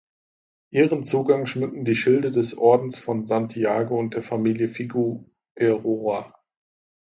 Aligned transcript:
Ihren 0.71 1.03
Zugang 1.03 1.45
schmücken 1.45 1.85
die 1.85 1.93
Schilde 1.93 2.31
des 2.31 2.57
Ordens 2.57 2.97
von 2.97 3.27
Santiago 3.27 3.99
und 3.99 4.15
der 4.15 4.23
Familie 4.23 4.67
Figueroa. 4.67 6.33